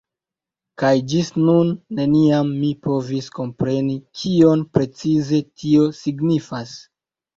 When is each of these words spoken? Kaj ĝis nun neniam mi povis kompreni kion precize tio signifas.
Kaj 0.83 0.91
ĝis 1.11 1.27
nun 1.49 1.67
neniam 1.99 2.49
mi 2.63 2.71
povis 2.87 3.27
kompreni 3.37 3.99
kion 4.23 4.65
precize 4.79 5.43
tio 5.53 5.85
signifas. 6.03 6.75